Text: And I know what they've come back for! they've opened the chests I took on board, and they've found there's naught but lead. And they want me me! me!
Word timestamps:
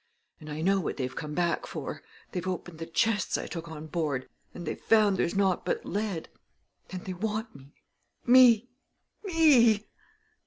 And 0.39 0.49
I 0.49 0.61
know 0.61 0.79
what 0.79 0.97
they've 0.97 1.15
come 1.15 1.35
back 1.35 1.67
for! 1.67 2.01
they've 2.31 2.47
opened 2.47 2.79
the 2.79 2.87
chests 2.87 3.37
I 3.37 3.45
took 3.45 3.67
on 3.69 3.85
board, 3.85 4.27
and 4.51 4.65
they've 4.65 4.81
found 4.81 5.15
there's 5.15 5.35
naught 5.35 5.63
but 5.63 5.85
lead. 5.85 6.27
And 6.89 7.05
they 7.05 7.13
want 7.13 7.55
me 7.55 7.73
me! 8.25 8.69
me! 9.23 9.85